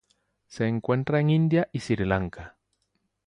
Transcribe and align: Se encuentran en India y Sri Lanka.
Se 0.47 0.65
encuentran 0.67 1.19
en 1.21 1.29
India 1.29 1.69
y 1.71 1.79
Sri 1.79 2.05
Lanka. 2.05 2.57